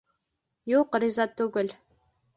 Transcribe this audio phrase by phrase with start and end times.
[0.71, 1.73] Юҡ, риза түгел.